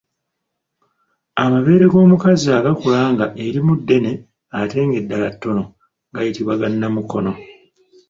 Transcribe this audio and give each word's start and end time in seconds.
Amabeere 1.43 1.85
g’omukazi 1.91 2.47
agakula 2.59 2.99
nga 3.13 3.25
erimu 3.45 3.73
ddene 3.79 4.11
ate 4.59 4.79
ng’eddala 4.85 5.27
ttono 5.35 5.63
gayitibwa 6.13 6.53
ga 6.61 6.67
Namukono. 6.69 7.31